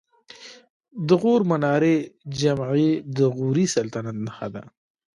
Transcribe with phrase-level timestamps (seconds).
[1.07, 1.95] د غور منارې
[2.39, 4.63] جمعې د غوري سلطنت نښه ده